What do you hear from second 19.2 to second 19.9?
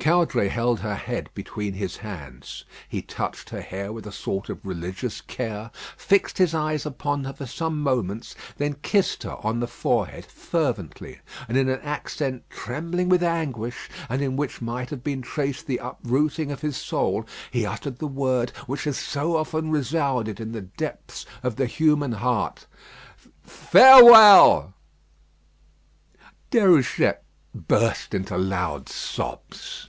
often